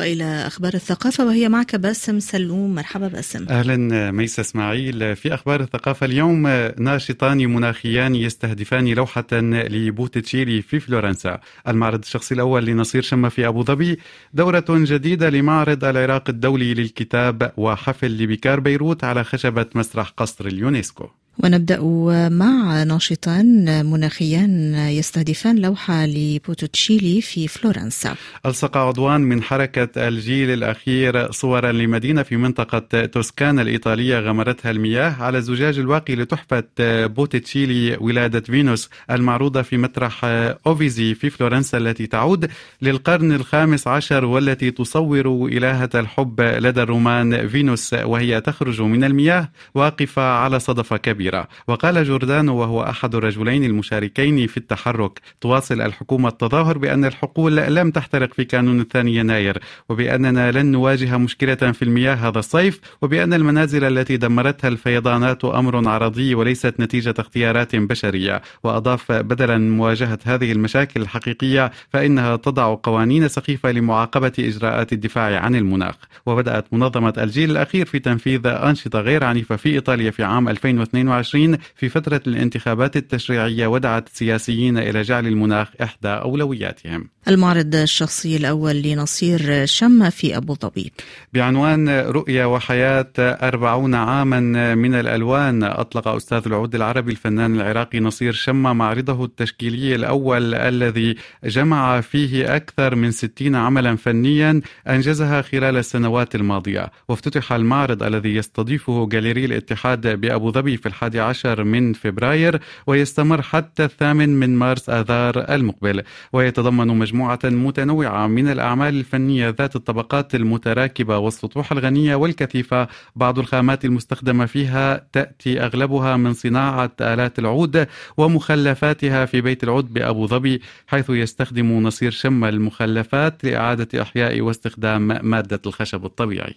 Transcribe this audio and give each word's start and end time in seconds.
والى 0.00 0.46
أخبار 0.46 0.74
الثقافة 0.74 1.26
وهي 1.26 1.48
معك 1.48 1.76
باسم 1.76 2.20
سلوم. 2.20 2.74
مرحبا 2.74 3.08
باسم. 3.08 3.46
أهلا 3.50 4.10
ميس 4.10 4.40
إسماعيل. 4.40 5.16
في 5.16 5.34
أخبار 5.34 5.60
الثقافة 5.60 6.06
اليوم 6.06 6.46
ناشطان 6.78 7.38
مناخيان 7.46 8.14
يستهدفان 8.14 8.88
لوحة 8.88 9.26
لبوتيتشيلي 9.32 10.62
في 10.62 10.80
فلورنسا. 10.80 11.40
المعرض 11.68 11.98
الشخصي 12.02 12.34
الأول 12.34 12.64
لنصير 12.64 13.02
شمه 13.02 13.28
في 13.28 13.46
أبو 13.46 13.64
ظبي. 13.64 13.98
دورة 14.34 14.64
جديدة 14.68 15.30
لمعرض 15.30 15.84
العراق 15.84 16.28
الدولي 16.28 16.74
للكتاب 16.74 17.52
وحفل 17.56 18.22
لبكار 18.22 18.60
بيروت 18.60 19.04
على 19.04 19.24
خشبة 19.24 19.66
مسرح 19.74 20.08
قصر 20.08 20.46
اليونسكو. 20.46 21.08
ونبدأ 21.44 21.80
مع 22.28 22.82
ناشطان 22.82 23.86
مناخيان 23.86 24.74
يستهدفان 24.74 25.58
لوحة 25.58 26.06
لبوتيتشيلي 26.06 27.20
في 27.20 27.48
فلورنسا. 27.48 28.14
ألصق 28.46 28.76
عضوان 28.76 29.20
من 29.20 29.42
حركة 29.42 30.08
الجيل 30.08 30.50
الأخير 30.50 31.30
صورا 31.32 31.72
لمدينة 31.72 32.22
في 32.22 32.36
منطقة 32.36 33.04
توسكانا 33.06 33.62
الإيطالية 33.62 34.18
غمرتها 34.18 34.70
المياه 34.70 35.22
على 35.22 35.38
الزجاج 35.38 35.78
الواقي 35.78 36.14
لتحفة 36.16 36.64
بوتيتشيلي 37.06 37.96
ولادة 38.00 38.40
فينوس 38.40 38.90
المعروضة 39.10 39.62
في 39.62 39.76
متحف 39.76 40.20
أوفيزي 40.66 41.14
في 41.14 41.30
فلورنسا 41.30 41.78
التي 41.78 42.06
تعود 42.06 42.50
للقرن 42.82 43.32
الخامس 43.32 43.86
عشر 43.86 44.24
والتي 44.24 44.70
تصور 44.70 45.46
إلهة 45.46 45.90
الحب 45.94 46.40
لدى 46.40 46.82
الرومان 46.82 47.48
فينوس 47.48 47.94
وهي 47.94 48.40
تخرج 48.40 48.82
من 48.82 49.04
المياه 49.04 49.48
واقفة 49.74 50.22
على 50.22 50.60
صدفة 50.60 50.96
كبيرة 50.96 51.29
كبيرة 51.30 51.48
وقال 51.68 52.04
جوردانو 52.04 52.56
وهو 52.56 52.82
أحد 52.82 53.14
الرجلين 53.14 53.64
المشاركين 53.64 54.46
في 54.46 54.56
التحرك 54.56 55.20
تواصل 55.40 55.80
الحكومة 55.80 56.28
التظاهر 56.28 56.78
بأن 56.78 57.04
الحقول 57.04 57.56
لم 57.56 57.90
تحترق 57.90 58.34
في 58.34 58.44
كانون 58.44 58.80
الثاني 58.80 59.16
يناير 59.16 59.58
وبأننا 59.88 60.52
لن 60.52 60.66
نواجه 60.66 61.18
مشكلة 61.18 61.54
في 61.54 61.82
المياه 61.82 62.14
هذا 62.14 62.38
الصيف 62.38 62.80
وبأن 63.02 63.34
المنازل 63.34 63.84
التي 63.84 64.16
دمرتها 64.16 64.68
الفيضانات 64.68 65.44
أمر 65.44 65.88
عرضي 65.88 66.34
وليست 66.34 66.74
نتيجة 66.80 67.14
اختيارات 67.18 67.76
بشرية. 67.76 68.42
وأضاف 68.64 69.12
بدلا 69.12 69.58
مواجهة 69.58 70.18
هذه 70.24 70.52
المشاكل 70.52 71.02
الحقيقية 71.02 71.70
فإنها 71.92 72.36
تضع 72.36 72.76
قوانين 72.82 73.28
سخيفة 73.28 73.72
لمعاقبة 73.72 74.32
إجراءات 74.38 74.92
الدفاع 74.92 75.40
عن 75.40 75.54
المناخ. 75.54 75.94
وبدأت 76.26 76.64
منظمة 76.72 77.14
الجيل 77.18 77.50
الأخير 77.50 77.86
في 77.86 77.98
تنفيذ 77.98 78.46
أنشطة 78.46 79.00
غير 79.00 79.24
عنيفة 79.24 79.56
في 79.56 79.68
إيطاليا 79.68 80.10
في 80.10 80.24
عام 80.24 80.48
2022 80.48 81.08
2022 81.18 81.58
في 81.74 81.88
فترة 81.88 82.20
الانتخابات 82.26 82.96
التشريعية 82.96 83.66
ودعت 83.66 84.06
السياسيين 84.06 84.78
إلى 84.78 85.02
جعل 85.02 85.26
المناخ 85.26 85.68
إحدى 85.82 86.08
أولوياتهم. 86.08 87.08
المعرض 87.28 87.74
الشخصي 87.74 88.36
الأول 88.36 88.76
لنصير 88.82 89.66
شمة 89.66 90.10
في 90.10 90.36
أبو 90.36 90.54
ظبي. 90.54 90.92
بعنوان 91.32 91.88
رؤية 91.88 92.44
وحياة 92.44 93.12
أربعون 93.18 93.94
عاما 93.94 94.40
من 94.74 94.94
الألوان 94.94 95.62
أطلق 95.62 96.08
أستاذ 96.08 96.42
العود 96.46 96.74
العربي 96.74 97.10
الفنان 97.12 97.54
العراقي 97.54 98.00
نصير 98.00 98.32
شمة 98.32 98.72
معرضه 98.72 99.24
التشكيلي 99.24 99.94
الأول 99.94 100.54
الذي 100.54 101.16
جمع 101.44 102.00
فيه 102.00 102.56
أكثر 102.56 102.94
من 102.94 103.10
ستين 103.10 103.56
عملا 103.56 103.96
فنيا 103.96 104.60
أنجزها 104.88 105.42
خلال 105.42 105.76
السنوات 105.76 106.34
الماضية. 106.34 106.90
وافتتح 107.08 107.52
المعرض 107.52 108.02
الذي 108.02 108.34
يستضيفه 108.34 109.06
جاليري 109.06 109.44
الاتحاد 109.44 110.20
بأبو 110.20 110.50
ظبي 110.50 110.76
في 110.76 110.86
الحادي 110.86 111.20
عشر 111.20 111.64
من 111.64 111.92
فبراير 111.92 112.60
ويستمر 112.86 113.42
حتى 113.42 113.84
الثامن 113.84 114.28
من 114.28 114.56
مارس 114.56 114.90
آذار 114.90 115.54
المقبل. 115.54 116.02
ويتضمن 116.32 116.90
مجموعة 117.10 117.38
متنوعة 117.44 118.26
من 118.26 118.48
الأعمال 118.48 118.98
الفنية 118.98 119.48
ذات 119.48 119.76
الطبقات 119.76 120.34
المتراكبة 120.34 121.18
والسطوح 121.18 121.72
الغنية 121.72 122.14
والكثيفة 122.14 122.88
بعض 123.16 123.38
الخامات 123.38 123.84
المستخدمة 123.84 124.46
فيها 124.46 125.06
تأتي 125.12 125.60
أغلبها 125.60 126.16
من 126.16 126.32
صناعة 126.32 126.90
آلات 127.00 127.38
العود 127.38 127.86
ومخلفاتها 128.16 129.24
في 129.26 129.40
بيت 129.40 129.64
العود 129.64 129.92
بأبو 129.92 130.26
ظبي 130.26 130.60
حيث 130.86 131.10
يستخدم 131.10 131.82
نصير 131.82 132.10
شم 132.10 132.44
المخلفات 132.44 133.44
لإعادة 133.44 134.02
إحياء 134.02 134.40
واستخدام 134.40 135.18
مادة 135.30 135.60
الخشب 135.66 136.04
الطبيعي. 136.04 136.54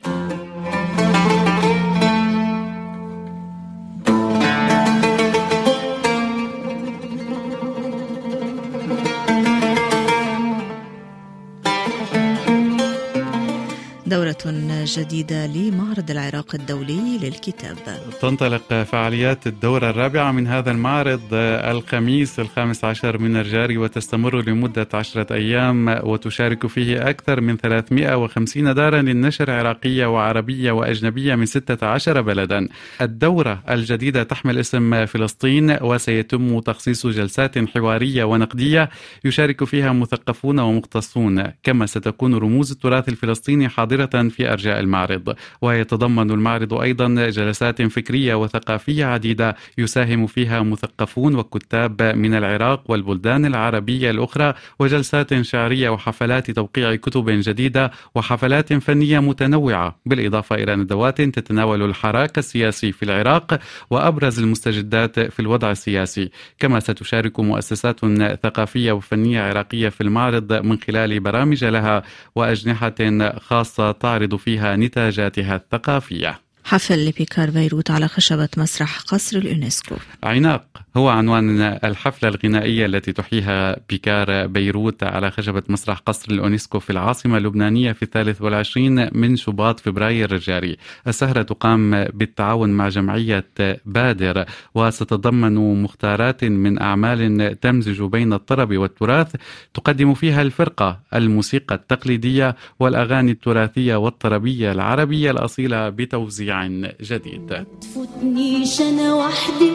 جديدة 14.97 15.45
لمعرض 15.47 16.11
العراق 16.11 16.55
الدولي 16.55 17.17
للكتاب. 17.17 17.77
تنطلق 18.21 18.83
فعاليات 18.83 19.47
الدورة 19.47 19.89
الرابعة 19.89 20.31
من 20.31 20.47
هذا 20.47 20.71
المعرض 20.71 21.21
الخميس 21.33 22.39
الخامس 22.39 22.83
عشر 22.85 23.17
من 23.17 23.37
الجاري 23.37 23.77
وتستمر 23.77 24.49
لمدة 24.49 24.87
عشرة 24.93 25.33
أيام 25.33 25.99
وتشارك 26.03 26.67
فيه 26.67 27.09
أكثر 27.09 27.41
من 27.41 27.57
350 27.57 28.73
دارا 28.73 29.01
للنشر 29.01 29.51
عراقية 29.51 30.05
وعربية 30.05 30.71
وأجنبية 30.71 31.35
من 31.35 31.45
16 31.45 32.21
بلدا. 32.21 32.67
الدورة 33.01 33.63
الجديدة 33.69 34.23
تحمل 34.23 34.59
اسم 34.59 35.05
فلسطين 35.05 35.77
وسيتم 35.81 36.59
تخصيص 36.59 37.07
جلسات 37.07 37.69
حوارية 37.69 38.23
ونقدية 38.23 38.89
يشارك 39.25 39.63
فيها 39.63 39.93
مثقفون 39.93 40.59
ومختصون. 40.59 41.43
كما 41.63 41.85
ستكون 41.85 42.35
رموز 42.35 42.71
التراث 42.71 43.09
الفلسطيني 43.09 43.69
حاضرة 43.69 44.22
في 44.29 44.51
أرجاء 44.51 44.79
المعرض. 44.79 45.35
ويتضمن 45.61 46.31
المعرض 46.31 46.73
أيضا 46.73 47.29
جلسات 47.29 47.81
فكرية 47.81 48.35
وثقافية 48.35 49.05
عديدة 49.05 49.55
يساهم 49.77 50.27
فيها 50.27 50.61
مثقفون 50.61 51.35
وكتاب 51.35 52.01
من 52.01 52.35
العراق 52.35 52.91
والبلدان 52.91 53.45
العربية 53.45 54.11
الأخرى 54.11 54.53
وجلسات 54.79 55.41
شعرية 55.41 55.89
وحفلات 55.89 56.51
توقيع 56.51 56.95
كتب 56.95 57.25
جديدة 57.29 57.91
وحفلات 58.15 58.73
فنية 58.73 59.19
متنوعة. 59.19 59.99
بالإضافة 60.05 60.55
إلى 60.55 60.75
ندوات 60.75 61.21
تتناول 61.21 61.83
الحراك 61.83 62.37
السياسي 62.37 62.91
في 62.91 63.03
العراق 63.03 63.59
وأبرز 63.89 64.39
المستجدات 64.39 65.19
في 65.19 65.39
الوضع 65.39 65.71
السياسي. 65.71 66.29
كما 66.59 66.79
ستشارك 66.79 67.39
مؤسسات 67.39 67.99
ثقافية 68.43 68.91
وفنية 68.91 69.41
عراقية 69.41 69.89
في 69.89 70.01
المعرض 70.01 70.53
من 70.53 70.77
خلال 70.77 71.19
برامج 71.19 71.65
لها 71.65 72.03
وأجنحة 72.35 72.93
خاصة 73.37 73.91
تعرض 74.03 74.35
فيها 74.35 74.75
نتاجاتها 74.75 75.55
الثقافية. 75.55 76.39
حفل 76.63 77.05
لبيكار 77.05 77.49
بيروت 77.49 77.91
على 77.91 78.07
خشبة 78.07 78.49
مسرح 78.57 78.99
قصر 78.99 79.37
اليونسكو. 79.37 79.95
عناق. 80.23 80.82
هو 80.97 81.09
عنوان 81.09 81.61
الحفلة 81.61 82.29
الغنائية 82.29 82.85
التي 82.85 83.11
تحييها 83.11 83.75
بيكار 83.89 84.47
بيروت 84.47 85.03
على 85.03 85.31
خشبة 85.31 85.63
مسرح 85.69 85.97
قصر 85.97 86.31
اليونسكو 86.31 86.79
في 86.79 86.89
العاصمة 86.89 87.37
اللبنانية 87.37 87.91
في 87.91 88.03
الثالث 88.03 88.41
والعشرين 88.41 89.09
من 89.11 89.35
شباط 89.35 89.79
فبراير 89.79 90.35
الجاري. 90.35 90.77
السهرة 91.07 91.41
تقام 91.41 92.03
بالتعاون 92.03 92.69
مع 92.69 92.89
جمعية 92.89 93.45
بادر 93.85 94.45
وستتضمن 94.75 95.83
مختارات 95.83 96.43
من 96.43 96.81
أعمال 96.81 97.59
تمزج 97.59 98.01
بين 98.03 98.33
الطرب 98.33 98.77
والتراث 98.77 99.35
تقدم 99.73 100.13
فيها 100.13 100.41
الفرقة 100.41 100.99
الموسيقى 101.15 101.75
التقليدية 101.75 102.55
والأغاني 102.79 103.31
التراثية 103.31 103.95
والطربية 103.95 104.71
العربية 104.71 105.31
الأصيلة 105.31 105.89
بتوزيع 105.89 106.67
جديد. 107.01 107.65
تفوتنيش 107.81 108.81
أنا 108.81 109.13
وحدي. 109.13 109.71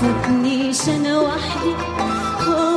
تفوتنيش 0.00 0.88
أنا 0.88 1.20
وحدي 1.20 1.74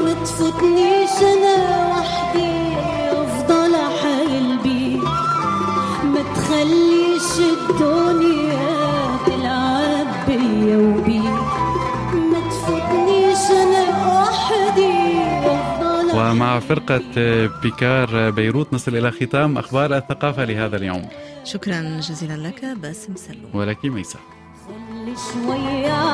ما 0.05 0.13
تفوتنيش 0.23 1.17
أنا 1.21 1.87
وحدي. 1.87 2.73
أفضل 3.11 3.75
حايل 4.01 4.57
بيه 4.63 4.97
ما 6.03 6.23
تخليش 6.35 7.29
الدنيا 7.39 9.17
تلعب 9.25 10.07
بيا 10.27 10.77
وبيه 10.77 11.29
ما 12.13 12.39
تفوتنيش 12.49 13.51
أنا 13.51 13.83
وحدي 14.19 15.19
أفضل 15.45 16.19
ومع 16.19 16.59
فرقة 16.59 17.01
بيكار 17.61 18.29
بيروت 18.29 18.73
نصل 18.73 18.95
إلى 18.95 19.11
ختام 19.11 19.57
أخبار 19.57 19.97
الثقافة 19.97 20.45
لهذا 20.45 20.75
اليوم. 20.77 21.07
شكرا 21.43 21.99
جزيلا 21.99 22.47
لك 22.47 22.65
باسم 22.65 23.15
سلوم 23.15 23.49
ولك 23.53 23.77
شوية 25.33 26.12